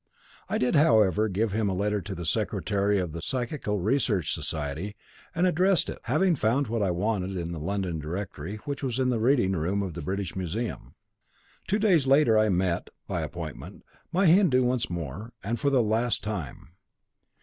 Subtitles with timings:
[0.49, 4.95] I did, however, give him a letter to the Secretary of the Psychical Research Society,
[5.35, 9.09] and addressed it, having found what I wanted in the London Directory, which was in
[9.09, 10.95] the reading room of the British Museum.
[11.67, 16.23] Two days later I met, by appointment, my Hindu once more, and for the last
[16.23, 16.71] time.